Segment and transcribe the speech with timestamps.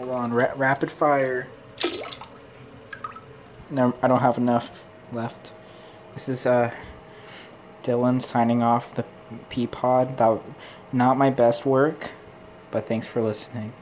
[0.00, 1.46] Hold on, ra- rapid fire.
[3.68, 5.52] No, I don't have enough left.
[6.14, 6.70] This is uh
[7.82, 9.04] Dylan signing off the
[9.50, 10.16] Peapod.
[10.16, 10.40] That
[10.90, 12.12] not my best work,
[12.70, 13.74] but thanks for listening.